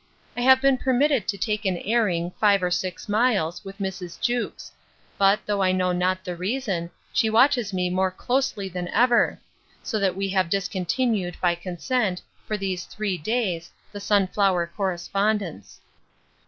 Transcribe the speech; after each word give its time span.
I 0.35 0.41
have 0.41 0.61
been 0.63 0.79
permitted 0.79 1.27
to 1.27 1.37
take 1.37 1.63
an 1.63 1.77
airing, 1.77 2.31
five 2.39 2.63
or 2.63 2.71
six 2.71 3.07
miles, 3.07 3.63
with 3.63 3.77
Mrs. 3.77 4.19
Jewkes: 4.19 4.71
But, 5.19 5.41
though 5.45 5.61
I 5.61 5.71
know 5.71 5.91
not 5.91 6.25
the 6.25 6.35
reason, 6.35 6.89
she 7.13 7.29
watches 7.29 7.71
me 7.71 7.87
more 7.91 8.09
closely 8.09 8.67
than 8.67 8.87
ever; 8.87 9.39
so 9.83 9.99
that 9.99 10.15
we 10.15 10.29
have 10.29 10.49
discontinued, 10.49 11.37
by 11.39 11.53
consent, 11.53 12.19
for 12.47 12.57
these 12.57 12.85
three 12.85 13.19
days, 13.19 13.71
the 13.91 13.99
sunflower 13.99 14.71
correspondence. 14.75 15.79